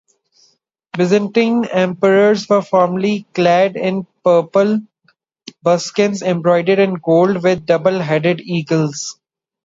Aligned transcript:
Byzantine 0.97 1.65
emperors 1.67 2.49
were 2.49 2.63
formally 2.63 3.27
clad 3.35 3.75
in 3.75 4.07
purple 4.23 4.79
buskins, 5.61 6.23
embroidered 6.23 6.79
in 6.79 6.95
gold 6.95 7.43
with 7.43 7.67
double-headed 7.67 8.41
eagles. 8.41 9.19